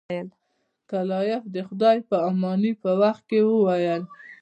کلایف 0.89 1.43
د 1.53 1.55
خدای 1.67 1.97
په 2.09 2.15
امانی 2.29 2.71
په 2.81 2.91
وخت 3.01 3.23
کې 3.29 3.39
وویل. 3.43 4.03